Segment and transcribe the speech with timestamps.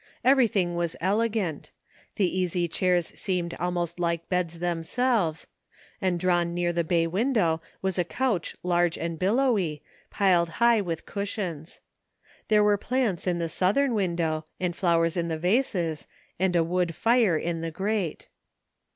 [0.25, 1.69] Everything was ele gant;
[2.15, 5.45] the easy chairs seemed almost like beds themselves,
[6.01, 11.05] and drawn near the bay window was a couch large and billowy, piled high with
[11.05, 11.81] cushions.
[12.47, 16.07] There were plants in the southern window, and flowers in the vases,
[16.39, 18.27] and a wood fire in the grate.